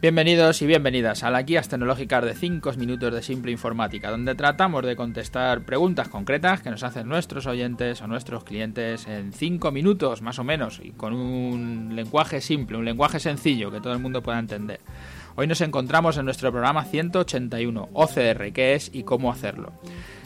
Bienvenidos 0.00 0.62
y 0.62 0.66
bienvenidas 0.66 1.24
a 1.24 1.30
la 1.30 1.42
guías 1.42 1.68
tecnológicas 1.68 2.24
de 2.24 2.34
5 2.34 2.72
minutos 2.78 3.12
de 3.12 3.20
simple 3.22 3.52
informática, 3.52 4.10
donde 4.10 4.34
tratamos 4.34 4.82
de 4.86 4.96
contestar 4.96 5.60
preguntas 5.60 6.08
concretas 6.08 6.62
que 6.62 6.70
nos 6.70 6.82
hacen 6.82 7.06
nuestros 7.06 7.44
oyentes 7.44 8.00
o 8.00 8.06
nuestros 8.06 8.44
clientes 8.44 9.06
en 9.06 9.34
5 9.34 9.70
minutos 9.70 10.22
más 10.22 10.38
o 10.38 10.44
menos 10.44 10.80
y 10.82 10.92
con 10.92 11.12
un 11.12 11.94
lenguaje 11.94 12.40
simple, 12.40 12.78
un 12.78 12.86
lenguaje 12.86 13.20
sencillo 13.20 13.70
que 13.70 13.82
todo 13.82 13.92
el 13.92 13.98
mundo 13.98 14.22
pueda 14.22 14.38
entender. 14.38 14.80
Hoy 15.36 15.46
nos 15.46 15.60
encontramos 15.60 16.16
en 16.16 16.24
nuestro 16.24 16.50
programa 16.50 16.86
181, 16.86 17.90
OCR, 17.92 18.52
qué 18.54 18.72
es 18.72 18.90
y 18.94 19.02
cómo 19.02 19.30
hacerlo. 19.30 19.74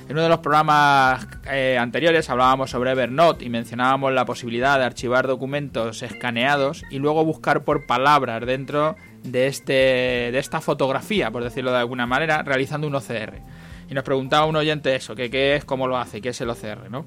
En 0.07 0.13
uno 0.13 0.23
de 0.23 0.29
los 0.29 0.41
programas 0.41 1.27
eh, 1.51 1.79
anteriores 1.81 2.29
hablábamos 2.29 2.71
sobre 2.71 2.91
Evernote 2.91 3.47
y 3.47 3.49
mencionábamos 3.49 4.13
la 4.13 4.27
posibilidad 4.27 4.79
de 4.79 4.85
archivar 4.85 5.27
documentos 5.27 6.03
escaneados 6.03 6.83
y 6.91 6.99
luego 6.99 7.25
buscar 7.25 7.65
por 7.65 7.87
palabras 7.87 8.45
dentro 8.45 8.97
de, 9.23 9.47
este, 9.47 9.73
de 9.73 10.39
esta 10.39 10.61
fotografía, 10.61 11.31
por 11.31 11.43
decirlo 11.43 11.73
de 11.73 11.79
alguna 11.79 12.07
manera, 12.07 12.43
realizando 12.43 12.87
un 12.87 12.95
OCR. 12.95 13.41
Y 13.89 13.95
nos 13.95 14.05
preguntaba 14.05 14.45
un 14.45 14.57
oyente 14.57 14.95
eso, 14.95 15.15
qué 15.15 15.57
es, 15.57 15.65
cómo 15.65 15.89
lo 15.89 15.97
hace, 15.97 16.21
qué 16.21 16.31
es 16.31 16.41
el 16.43 16.51
OCR, 16.51 16.91
¿no? 16.91 17.07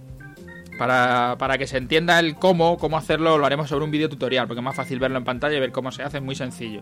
Para, 0.80 1.36
para, 1.38 1.58
que 1.58 1.68
se 1.68 1.78
entienda 1.78 2.20
el 2.20 2.36
cómo, 2.36 2.78
cómo 2.78 2.98
hacerlo, 2.98 3.38
lo 3.38 3.46
haremos 3.46 3.70
sobre 3.70 3.86
un 3.86 3.92
vídeo 3.92 4.10
tutorial, 4.10 4.48
porque 4.48 4.60
es 4.60 4.64
más 4.64 4.76
fácil 4.76 5.00
verlo 5.00 5.18
en 5.18 5.24
pantalla 5.24 5.58
y 5.58 5.60
ver 5.60 5.72
cómo 5.72 5.92
se 5.92 6.04
hace, 6.04 6.18
es 6.18 6.24
muy 6.24 6.36
sencillo. 6.36 6.82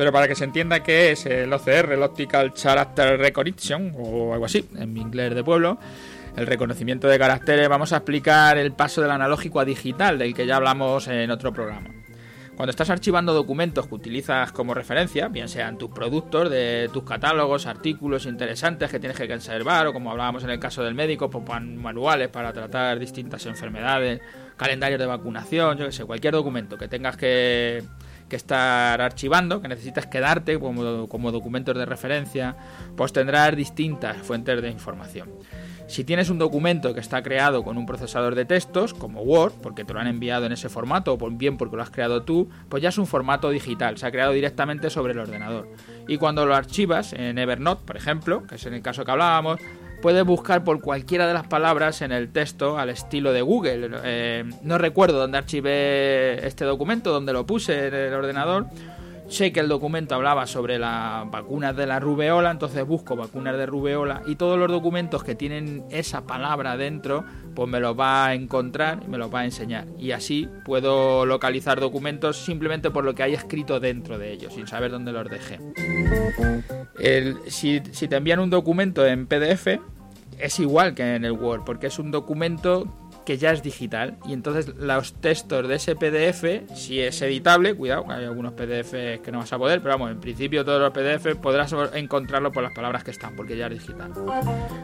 Pero 0.00 0.12
para 0.12 0.26
que 0.26 0.34
se 0.34 0.44
entienda 0.44 0.82
qué 0.82 1.10
es 1.10 1.26
el 1.26 1.52
OCR, 1.52 1.92
el 1.92 2.02
Optical 2.02 2.54
Character 2.54 3.18
Recognition, 3.18 3.92
o 3.98 4.32
algo 4.32 4.46
así, 4.46 4.66
en 4.78 4.94
mi 4.94 5.02
inglés 5.02 5.34
de 5.34 5.44
pueblo, 5.44 5.76
el 6.38 6.46
reconocimiento 6.46 7.06
de 7.06 7.18
caracteres, 7.18 7.68
vamos 7.68 7.92
a 7.92 7.98
explicar 7.98 8.56
el 8.56 8.72
paso 8.72 9.02
del 9.02 9.10
analógico 9.10 9.60
a 9.60 9.66
digital, 9.66 10.18
del 10.18 10.32
que 10.32 10.46
ya 10.46 10.56
hablamos 10.56 11.06
en 11.08 11.30
otro 11.30 11.52
programa. 11.52 11.90
Cuando 12.56 12.70
estás 12.70 12.88
archivando 12.88 13.34
documentos 13.34 13.88
que 13.88 13.94
utilizas 13.94 14.52
como 14.52 14.72
referencia, 14.72 15.28
bien 15.28 15.50
sean 15.50 15.76
tus 15.76 15.90
productos, 15.90 16.48
de 16.48 16.88
tus 16.90 17.04
catálogos, 17.04 17.66
artículos 17.66 18.24
interesantes 18.24 18.90
que 18.90 19.00
tienes 19.00 19.18
que 19.18 19.28
conservar, 19.28 19.86
o 19.86 19.92
como 19.92 20.10
hablábamos 20.12 20.44
en 20.44 20.48
el 20.48 20.58
caso 20.58 20.82
del 20.82 20.94
médico, 20.94 21.28
pues, 21.28 21.44
manuales 21.62 22.28
para 22.28 22.54
tratar 22.54 22.98
distintas 22.98 23.44
enfermedades, 23.44 24.22
calendarios 24.56 24.98
de 24.98 25.04
vacunación, 25.04 25.76
yo 25.76 25.84
que 25.84 25.92
sé, 25.92 26.06
cualquier 26.06 26.32
documento 26.32 26.78
que 26.78 26.88
tengas 26.88 27.18
que, 27.18 27.82
estar 28.36 29.00
archivando, 29.00 29.60
que 29.60 29.68
necesitas 29.68 30.06
quedarte 30.06 30.58
como, 30.58 31.08
como 31.08 31.32
documentos 31.32 31.76
de 31.76 31.86
referencia, 31.86 32.56
pues 32.96 33.12
tendrás 33.12 33.56
distintas 33.56 34.16
fuentes 34.18 34.60
de 34.62 34.70
información. 34.70 35.28
Si 35.90 36.04
tienes 36.04 36.30
un 36.30 36.38
documento 36.38 36.94
que 36.94 37.00
está 37.00 37.20
creado 37.20 37.64
con 37.64 37.76
un 37.76 37.84
procesador 37.84 38.36
de 38.36 38.44
textos, 38.44 38.94
como 38.94 39.22
Word, 39.22 39.54
porque 39.60 39.84
te 39.84 39.92
lo 39.92 39.98
han 39.98 40.06
enviado 40.06 40.46
en 40.46 40.52
ese 40.52 40.68
formato, 40.68 41.14
o 41.14 41.30
bien 41.30 41.56
porque 41.56 41.74
lo 41.74 41.82
has 41.82 41.90
creado 41.90 42.22
tú, 42.22 42.48
pues 42.68 42.80
ya 42.80 42.90
es 42.90 42.98
un 42.98 43.08
formato 43.08 43.50
digital, 43.50 43.98
se 43.98 44.06
ha 44.06 44.12
creado 44.12 44.30
directamente 44.30 44.88
sobre 44.88 45.14
el 45.14 45.18
ordenador. 45.18 45.68
Y 46.06 46.16
cuando 46.16 46.46
lo 46.46 46.54
archivas 46.54 47.12
en 47.12 47.38
Evernote, 47.38 47.82
por 47.84 47.96
ejemplo, 47.96 48.46
que 48.46 48.54
es 48.54 48.66
en 48.66 48.74
el 48.74 48.82
caso 48.82 49.04
que 49.04 49.10
hablábamos, 49.10 49.60
puedes 50.00 50.24
buscar 50.24 50.64
por 50.64 50.80
cualquiera 50.80 51.26
de 51.26 51.34
las 51.34 51.46
palabras 51.46 52.02
en 52.02 52.12
el 52.12 52.32
texto 52.32 52.78
al 52.78 52.90
estilo 52.90 53.32
de 53.32 53.42
Google. 53.42 53.90
Eh, 54.04 54.44
no 54.62 54.78
recuerdo 54.78 55.18
dónde 55.18 55.38
archivé 55.38 56.46
este 56.46 56.64
documento, 56.64 57.12
dónde 57.12 57.32
lo 57.32 57.46
puse 57.46 57.88
en 57.88 57.94
el 57.94 58.14
ordenador 58.14 58.66
Sé 59.30 59.52
que 59.52 59.60
el 59.60 59.68
documento 59.68 60.16
hablaba 60.16 60.44
sobre 60.48 60.76
las 60.76 61.30
vacunas 61.30 61.76
de 61.76 61.86
la 61.86 62.00
rubeola, 62.00 62.50
entonces 62.50 62.84
busco 62.84 63.14
vacunas 63.14 63.56
de 63.56 63.64
rubeola 63.64 64.22
y 64.26 64.34
todos 64.34 64.58
los 64.58 64.68
documentos 64.68 65.22
que 65.22 65.36
tienen 65.36 65.84
esa 65.88 66.26
palabra 66.26 66.76
dentro, 66.76 67.24
pues 67.54 67.68
me 67.68 67.78
los 67.78 67.96
va 67.96 68.26
a 68.26 68.34
encontrar 68.34 68.98
y 69.06 69.08
me 69.08 69.18
los 69.18 69.32
va 69.32 69.40
a 69.40 69.44
enseñar. 69.44 69.86
Y 70.00 70.10
así 70.10 70.48
puedo 70.64 71.26
localizar 71.26 71.78
documentos 71.78 72.38
simplemente 72.38 72.90
por 72.90 73.04
lo 73.04 73.14
que 73.14 73.22
hay 73.22 73.34
escrito 73.34 73.78
dentro 73.78 74.18
de 74.18 74.32
ellos, 74.32 74.52
sin 74.52 74.66
saber 74.66 74.90
dónde 74.90 75.12
los 75.12 75.28
dejé. 75.30 75.60
si, 77.46 77.82
si 77.92 78.08
te 78.08 78.16
envían 78.16 78.40
un 78.40 78.50
documento 78.50 79.06
en 79.06 79.28
PDF, 79.28 79.78
es 80.42 80.58
igual 80.58 80.94
que 80.94 81.14
en 81.14 81.24
el 81.24 81.32
Word, 81.32 81.62
porque 81.64 81.88
es 81.88 81.98
un 81.98 82.10
documento 82.10 82.86
que 83.24 83.38
ya 83.38 83.52
es 83.52 83.62
digital 83.62 84.16
y 84.26 84.32
entonces 84.32 84.74
los 84.76 85.14
textos 85.14 85.68
de 85.68 85.74
ese 85.76 85.94
PDF, 85.94 86.74
si 86.74 87.00
es 87.00 87.20
editable, 87.22 87.74
cuidado, 87.74 88.04
hay 88.08 88.24
algunos 88.24 88.54
PDFs 88.54 89.20
que 89.20 89.30
no 89.30 89.38
vas 89.38 89.52
a 89.52 89.58
poder, 89.58 89.80
pero 89.80 89.94
vamos, 89.94 90.10
en 90.10 90.20
principio 90.20 90.64
todos 90.64 90.80
los 90.80 90.90
PDF 90.90 91.36
podrás 91.40 91.74
encontrarlo 91.94 92.50
por 92.50 92.62
las 92.62 92.72
palabras 92.72 93.04
que 93.04 93.10
están, 93.10 93.36
porque 93.36 93.56
ya 93.56 93.66
es 93.66 93.72
digital. 93.72 94.12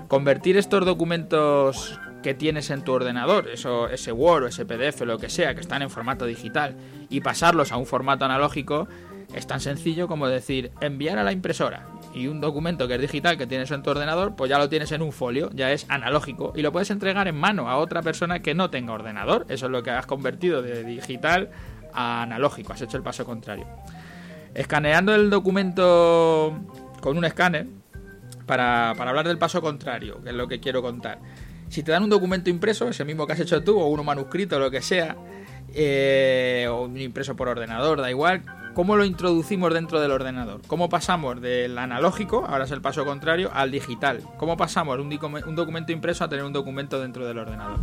Convertir 0.09 0.57
estos 0.57 0.85
documentos 0.85 1.99
que 2.23 2.35
tienes 2.35 2.71
en 2.71 2.83
tu 2.83 2.93
ordenador, 2.93 3.49
eso, 3.49 3.89
ese 3.89 4.13
Word 4.13 4.45
o 4.45 4.47
ese 4.49 4.67
PDF, 4.67 5.01
lo 5.03 5.19
que 5.19 5.29
sea, 5.29 5.55
que 5.55 5.61
están 5.61 5.83
en 5.83 5.91
formato 5.91 6.27
digital, 6.27 6.77
y 7.09 7.21
pasarlos 7.21 7.73
a 7.73 7.77
un 7.77 7.87
formato 7.87 8.25
analógico, 8.25 8.89
es 9.35 9.47
tan 9.47 9.61
sencillo 9.61 10.09
como 10.09 10.29
decir 10.29 10.71
enviar 10.81 11.19
a 11.19 11.25
la 11.25 11.33
impresora 11.33 11.89
y 12.17 12.29
un 12.29 12.41
documento 12.41 12.89
que 12.89 12.95
es 12.95 13.01
digital 13.01 13.37
que 13.37 13.47
tienes 13.47 13.71
en 13.71 13.83
tu 13.83 13.91
ordenador, 13.91 14.35
pues 14.37 14.49
ya 14.49 14.57
lo 14.57 14.71
tienes 14.71 14.91
en 14.91 15.03
un 15.03 15.13
folio, 15.13 15.51
ya 15.53 15.71
es 15.71 15.85
analógico 15.91 16.55
y 16.57 16.63
lo 16.63 16.73
puedes 16.73 16.91
entregar 16.91 17.29
en 17.29 17.37
mano 17.37 17.69
a 17.69 17.77
otra 17.77 18.01
persona 18.01 18.41
que 18.41 18.55
no 18.55 18.71
tenga 18.71 18.95
ordenador. 18.95 19.45
Eso 19.51 19.67
es 19.67 19.73
lo 19.73 19.83
que 19.83 19.91
has 19.91 20.07
convertido 20.07 20.63
de 20.63 20.83
digital 20.83 21.51
a 21.93 22.23
analógico, 22.23 22.73
has 22.73 22.81
hecho 22.81 22.97
el 22.97 23.03
paso 23.03 23.27
contrario. 23.27 23.67
Escaneando 24.55 25.15
el 25.15 25.29
documento 25.29 26.59
con 27.03 27.19
un 27.19 27.27
escáner, 27.27 27.67
para, 28.47 28.95
para 28.97 29.11
hablar 29.11 29.29
del 29.29 29.37
paso 29.37 29.61
contrario, 29.61 30.23
que 30.23 30.31
es 30.31 30.35
lo 30.35 30.49
que 30.49 30.59
quiero 30.59 30.81
contar. 30.81 31.19
Si 31.69 31.83
te 31.83 31.93
dan 31.93 32.05
un 32.05 32.11
documento 32.11 32.49
impreso, 32.49 32.89
ese 32.89 33.05
mismo 33.05 33.27
que 33.27 33.35
has 33.35 33.41
hecho 33.41 33.63
tú, 33.63 33.79
o 33.79 33.89
uno 33.89 34.05
manuscrito, 34.05 34.59
lo 34.59 34.71
que 34.71 34.81
sea, 34.81 35.17
eh, 35.75 36.67
o 36.71 36.83
un 36.83 36.97
impreso 36.97 37.37
por 37.37 37.49
ordenador, 37.49 38.01
da 38.01 38.09
igual, 38.09 38.43
¿Cómo 38.77 38.95
lo 38.95 39.07
introducimos 39.07 39.73
dentro 39.73 40.03
del 40.03 40.11
ordenador? 40.11 40.61
¿Cómo 40.67 40.91
pasamos 40.91 41.41
del 41.41 41.79
analógico, 41.79 42.45
ahora 42.47 42.67
es 42.67 42.71
el 42.73 42.83
paso 42.83 43.07
contrario, 43.07 43.51
al 43.55 43.71
digital? 43.71 44.21
¿Cómo 44.37 44.59
pasamos 44.59 44.99
un, 44.99 45.09
documento 45.57 45.93
impreso 45.93 46.25
a 46.25 46.29
tener 46.29 46.45
un 46.45 46.53
documento 46.53 47.01
dentro 47.01 47.27
del 47.27 47.39
ordenador? 47.39 47.79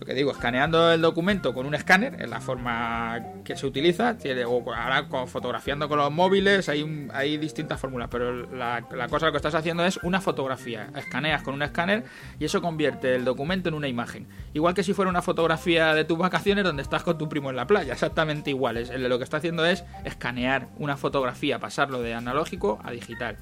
Lo 0.00 0.06
que 0.06 0.14
digo, 0.14 0.30
escaneando 0.30 0.90
el 0.94 1.02
documento 1.02 1.52
con 1.52 1.66
un 1.66 1.74
escáner, 1.74 2.22
es 2.22 2.30
la 2.30 2.40
forma 2.40 3.20
que 3.44 3.54
se 3.54 3.66
utiliza, 3.66 4.16
ahora 4.16 5.06
fotografiando 5.26 5.90
con 5.90 5.98
los 5.98 6.10
móviles, 6.10 6.70
hay, 6.70 7.36
distintas 7.36 7.78
fórmulas, 7.78 8.08
pero 8.10 8.46
la, 8.46 8.86
cosa 9.10 9.26
lo 9.26 9.32
que 9.32 9.36
estás 9.36 9.54
haciendo 9.54 9.84
es 9.84 9.98
una 10.02 10.22
fotografía. 10.22 10.88
Escaneas 10.96 11.42
con 11.42 11.52
un 11.52 11.62
escáner 11.62 12.04
y 12.38 12.46
eso 12.46 12.62
convierte 12.62 13.14
el 13.14 13.26
documento 13.26 13.68
en 13.68 13.74
una 13.74 13.88
imagen. 13.88 14.26
Igual 14.54 14.72
que 14.72 14.82
si 14.82 14.94
fuera 14.94 15.10
una 15.10 15.20
fotografía 15.20 15.92
de 15.92 16.06
tus 16.06 16.16
vacaciones 16.16 16.64
donde 16.64 16.80
estás 16.82 17.02
con 17.02 17.18
tu 17.18 17.28
primo 17.28 17.50
en 17.50 17.56
la 17.56 17.66
playa, 17.66 17.92
exactamente 17.92 18.48
igual. 18.48 18.82
Lo 18.96 19.18
que 19.18 19.24
está 19.24 19.36
haciendo 19.36 19.66
es 19.66 19.84
escanear 20.06 20.68
una 20.78 20.96
fotografía, 20.96 21.58
pasarlo 21.58 22.00
de 22.00 22.14
analógico 22.14 22.80
a 22.82 22.90
digital. 22.90 23.36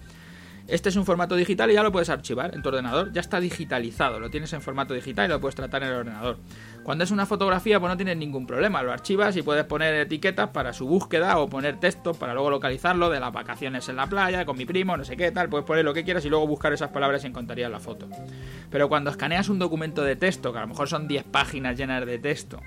Este 0.69 0.91
es 0.91 0.97
un 0.97 1.07
formato 1.07 1.35
digital 1.35 1.71
y 1.71 1.75
ya 1.75 1.83
lo 1.83 1.91
puedes 1.91 2.11
archivar 2.11 2.55
en 2.55 2.61
tu 2.61 2.69
ordenador. 2.69 3.11
Ya 3.15 3.23
está 3.23 3.41
digitalizado, 3.41 4.21
lo 4.21 4.29
tienes 4.29 4.53
en 4.53 4.61
formato 4.61 4.93
digital 4.93 5.25
y 5.25 5.29
lo 5.31 5.41
puedes 5.41 5.55
tratar 5.55 5.83
en 5.83 5.89
el 5.89 5.95
ordenador. 5.95 6.37
Cuando 6.83 7.05
es 7.05 7.11
una 7.11 7.25
fotografía, 7.25 7.81
pues 7.81 7.91
no 7.91 7.97
tienes 7.97 8.19
ningún 8.19 8.47
problema. 8.47 8.83
Lo 8.83 8.93
archivas 8.93 9.35
y 9.39 9.43
puedes 9.43 9.65
poner 9.65 9.95
etiquetas 9.95 10.51
para 10.51 10.75
su 10.75 10.87
búsqueda 10.87 11.39
o 11.39 11.49
poner 11.49 11.81
texto 11.81 12.13
para 12.13 12.35
luego 12.35 12.51
localizarlo 12.51 13.09
de 13.09 13.19
las 13.19 13.33
vacaciones 13.33 13.89
en 13.89 13.97
la 13.97 14.09
playa, 14.09 14.45
con 14.45 14.59
mi 14.59 14.67
primo, 14.67 14.95
no 14.95 15.05
sé 15.05 15.17
qué 15.17 15.33
tal. 15.33 15.49
Puedes 15.49 15.67
poner 15.67 15.87
lo 15.87 15.95
que 15.95 16.05
quieras 16.05 16.27
y 16.27 16.29
luego 16.29 16.47
buscar 16.47 16.75
esas 16.75 16.91
palabras 16.91 17.25
y 17.25 17.29
encontrarías 17.29 17.71
la 17.71 17.81
foto. 17.81 18.07
Pero 18.71 18.91
cuando 18.91 19.09
escaneas 19.09 19.49
un 19.49 19.59
documento 19.59 20.03
de 20.03 20.17
texto, 20.17 20.53
que 20.53 20.59
a 20.59 20.63
lo 20.63 20.69
mejor 20.69 20.87
son 20.87 21.09
10 21.09 21.25
páginas 21.25 21.79
llenas 21.79 22.05
de 22.05 22.19
texto, 22.19 22.61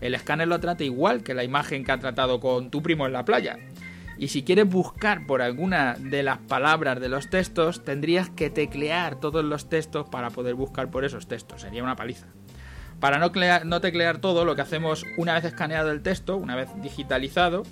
el 0.00 0.14
escáner 0.14 0.46
lo 0.46 0.60
trata 0.60 0.84
igual 0.84 1.24
que 1.24 1.34
la 1.34 1.42
imagen 1.42 1.84
que 1.84 1.90
ha 1.90 1.98
tratado 1.98 2.38
con 2.38 2.70
tu 2.70 2.82
primo 2.82 3.04
en 3.04 3.12
la 3.12 3.24
playa. 3.24 3.58
Y 4.18 4.28
si 4.28 4.42
quieres 4.42 4.68
buscar 4.68 5.26
por 5.26 5.42
alguna 5.42 5.94
de 5.94 6.24
las 6.24 6.38
palabras 6.38 7.00
de 7.00 7.08
los 7.08 7.30
textos, 7.30 7.84
tendrías 7.84 8.28
que 8.30 8.50
teclear 8.50 9.20
todos 9.20 9.44
los 9.44 9.68
textos 9.68 10.08
para 10.08 10.30
poder 10.30 10.54
buscar 10.54 10.90
por 10.90 11.04
esos 11.04 11.28
textos. 11.28 11.62
Sería 11.62 11.84
una 11.84 11.94
paliza. 11.94 12.26
Para 12.98 13.18
no, 13.20 13.80
teclear 13.80 14.18
todo, 14.18 14.44
lo 14.44 14.56
que 14.56 14.62
hacemos 14.62 15.06
una 15.16 15.34
vez 15.34 15.44
escaneado 15.44 15.92
el 15.92 16.02
texto, 16.02 16.36
una 16.36 16.56
vez 16.56 16.68
digitalizado, 16.82 17.62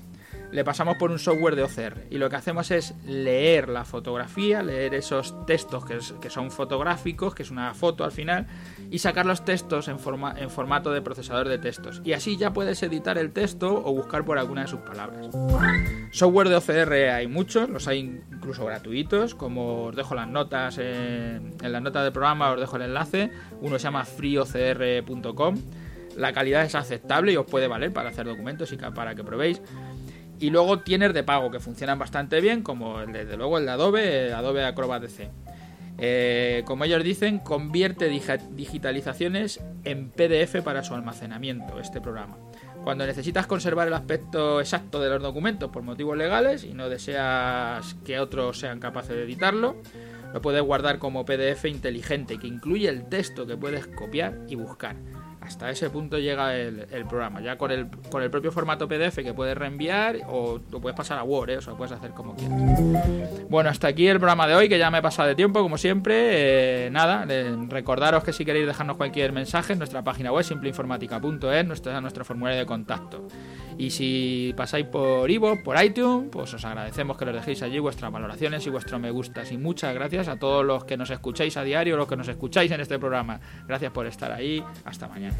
le 0.52 0.64
pasamos 0.64 0.96
por 0.96 1.10
un 1.10 1.18
software 1.18 1.56
de 1.56 1.62
OCR 1.62 2.06
y 2.10 2.18
lo 2.18 2.30
que 2.30 2.36
hacemos 2.36 2.70
es 2.70 2.94
leer 3.04 3.68
la 3.68 3.84
fotografía, 3.84 4.62
leer 4.62 4.94
esos 4.94 5.46
textos 5.46 5.84
que, 5.84 6.30
son 6.30 6.50
fotográficos, 6.50 7.34
que 7.34 7.42
es 7.42 7.50
una 7.50 7.74
foto 7.74 8.04
al 8.04 8.12
final, 8.12 8.46
y 8.90 8.98
sacar 8.98 9.26
los 9.26 9.44
textos 9.44 9.88
en, 9.88 9.98
forma, 9.98 10.34
en 10.38 10.50
formato 10.50 10.92
de 10.92 11.02
procesador 11.02 11.48
de 11.48 11.58
textos. 11.58 12.00
Y 12.04 12.12
así 12.12 12.36
ya 12.36 12.52
puedes 12.52 12.82
editar 12.82 13.18
el 13.18 13.32
texto 13.32 13.82
o 13.84 13.92
buscar 13.92 14.24
por 14.24 14.38
alguna 14.38 14.62
de 14.62 14.68
sus 14.68 14.80
palabras. 14.80 15.28
Software 16.12 16.48
de 16.48 16.56
OCR 16.56 16.92
hay 17.14 17.26
muchos, 17.26 17.68
los 17.68 17.88
hay 17.88 18.22
incluso 18.32 18.64
gratuitos, 18.64 19.34
como 19.34 19.84
os 19.84 19.96
dejo 19.96 20.14
las 20.14 20.28
notas 20.28 20.78
en, 20.78 21.54
en 21.62 21.72
las 21.72 21.82
notas 21.82 22.04
del 22.04 22.12
programa, 22.12 22.52
os 22.52 22.60
dejo 22.60 22.76
el 22.76 22.82
enlace. 22.82 23.30
Uno 23.60 23.78
se 23.78 23.84
llama 23.84 24.04
freeocr.com. 24.04 25.56
La 26.16 26.32
calidad 26.32 26.64
es 26.64 26.74
aceptable 26.74 27.32
y 27.32 27.36
os 27.36 27.44
puede 27.44 27.68
valer 27.68 27.92
para 27.92 28.08
hacer 28.08 28.26
documentos 28.26 28.72
y 28.72 28.76
para 28.76 29.14
que 29.14 29.22
probéis. 29.22 29.60
Y 30.38 30.50
luego 30.50 30.80
tienes 30.80 31.14
de 31.14 31.22
pago 31.22 31.50
que 31.50 31.60
funcionan 31.60 31.98
bastante 31.98 32.40
bien, 32.40 32.62
como 32.62 33.04
desde 33.06 33.36
luego 33.36 33.58
el 33.58 33.66
de 33.66 33.72
Adobe, 33.72 34.32
Adobe 34.32 34.64
Acrobat 34.64 35.02
DC. 35.02 35.30
Eh, 35.98 36.62
como 36.66 36.84
ellos 36.84 37.02
dicen, 37.02 37.38
convierte 37.38 38.08
digitalizaciones 38.08 39.60
en 39.84 40.10
PDF 40.10 40.62
para 40.62 40.82
su 40.82 40.94
almacenamiento, 40.94 41.80
este 41.80 42.00
programa. 42.00 42.36
Cuando 42.84 43.06
necesitas 43.06 43.46
conservar 43.46 43.88
el 43.88 43.94
aspecto 43.94 44.60
exacto 44.60 45.00
de 45.00 45.08
los 45.08 45.22
documentos 45.22 45.70
por 45.70 45.82
motivos 45.82 46.16
legales 46.16 46.64
y 46.64 46.74
no 46.74 46.88
deseas 46.88 47.94
que 48.04 48.20
otros 48.20 48.60
sean 48.60 48.78
capaces 48.78 49.16
de 49.16 49.24
editarlo, 49.24 49.76
lo 50.36 50.42
puedes 50.42 50.60
guardar 50.60 50.98
como 50.98 51.24
PDF 51.24 51.64
inteligente 51.64 52.38
que 52.38 52.46
incluye 52.46 52.90
el 52.90 53.08
texto 53.08 53.46
que 53.46 53.56
puedes 53.56 53.86
copiar 53.86 54.40
y 54.50 54.54
buscar. 54.54 54.94
Hasta 55.40 55.70
ese 55.70 55.88
punto 55.88 56.18
llega 56.18 56.54
el, 56.54 57.06
programa. 57.08 57.40
Ya 57.40 57.56
con 57.56 57.70
el, 57.70 57.88
con 58.10 58.22
el 58.22 58.30
propio 58.30 58.52
formato 58.52 58.86
PDF 58.86 59.16
que 59.16 59.32
puedes 59.32 59.56
reenviar 59.56 60.18
o 60.28 60.60
lo 60.70 60.78
puedes 60.78 60.94
pasar 60.94 61.16
a 61.18 61.22
Word, 61.22 61.48
¿eh? 61.48 61.56
o 61.56 61.62
sea, 61.62 61.70
lo 61.70 61.78
puedes 61.78 61.92
hacer 61.92 62.10
como 62.10 62.36
quieras. 62.36 62.60
Bueno, 63.48 63.70
hasta 63.70 63.88
aquí 63.88 64.06
el 64.08 64.18
programa 64.18 64.46
de 64.46 64.56
hoy, 64.56 64.68
que 64.68 64.78
ya 64.78 64.90
me 64.90 64.98
he 64.98 65.02
pasado 65.02 65.26
de 65.26 65.34
tiempo, 65.34 65.62
como 65.62 65.78
siempre. 65.78 66.84
Eh, 66.86 66.90
nada, 66.90 67.24
recordaros 67.70 68.22
que 68.22 68.34
si 68.34 68.44
queréis 68.44 68.66
dejarnos 68.66 68.98
cualquier 68.98 69.32
mensaje 69.32 69.72
en 69.72 69.78
nuestra 69.78 70.04
página 70.04 70.32
web, 70.32 70.44
simpleinformática.es, 70.44 71.64
nuestro, 71.64 71.98
nuestro 72.02 72.26
formulario 72.26 72.58
de 72.58 72.66
contacto. 72.66 73.26
Y 73.78 73.90
si 73.90 74.54
pasáis 74.56 74.86
por 74.86 75.30
Ivo, 75.30 75.62
por 75.62 75.82
iTunes, 75.82 76.28
pues 76.30 76.54
os 76.54 76.64
agradecemos 76.64 77.16
que 77.16 77.26
les 77.26 77.34
dejéis 77.34 77.62
allí 77.62 77.78
vuestras 77.78 78.10
valoraciones 78.10 78.66
y 78.66 78.70
vuestros 78.70 79.00
me 79.00 79.10
gustas. 79.10 79.52
Y 79.52 79.58
muchas 79.58 79.94
gracias 79.94 80.28
a 80.28 80.38
todos 80.38 80.64
los 80.64 80.84
que 80.84 80.96
nos 80.96 81.10
escucháis 81.10 81.56
a 81.56 81.62
diario, 81.62 81.96
los 81.96 82.08
que 82.08 82.16
nos 82.16 82.28
escucháis 82.28 82.70
en 82.70 82.80
este 82.80 82.98
programa. 82.98 83.40
Gracias 83.66 83.92
por 83.92 84.06
estar 84.06 84.32
ahí. 84.32 84.62
Hasta 84.84 85.08
mañana. 85.08 85.36